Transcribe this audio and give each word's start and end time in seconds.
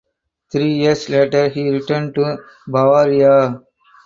Three 0.51 0.77
years 0.77 1.09
later 1.09 1.47
he 1.49 1.69
returned 1.69 2.15
to 2.15 2.39
Bavaria. 2.65 3.61